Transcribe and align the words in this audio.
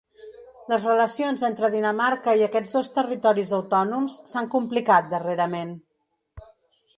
Les 0.71 0.85
relacions 0.87 1.43
entre 1.49 1.69
Dinamarca 1.75 2.33
i 2.39 2.41
aquests 2.45 2.73
dos 2.77 2.89
territoris 2.95 3.53
autònoms 3.59 4.17
s’han 4.33 4.49
complicat, 4.57 5.07
darrerament. 5.13 5.77